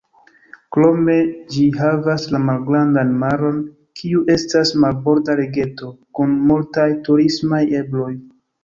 [0.75, 1.17] Krome
[1.55, 3.61] ĝi havas la Malgrandan Maron,
[4.01, 8.13] kiu estas marborda lageto kun multaj turismaj ebloj.